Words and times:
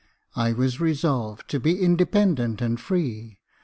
I 0.35 0.51
was 0.53 0.79
resolved 0.81 1.47
to 1.51 1.59
be 1.59 1.79
independent 1.79 2.59
and 2.59 2.79
free. 2.81 3.37